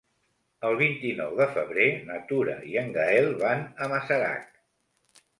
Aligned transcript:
El 0.67 0.75
vint-i-nou 0.77 1.33
de 1.41 1.45
febrer 1.57 1.85
na 2.07 2.17
Tura 2.31 2.55
i 2.69 2.77
en 2.81 2.89
Gaël 2.95 3.29
van 3.43 3.61
a 3.85 3.91
Masarac. 3.93 4.49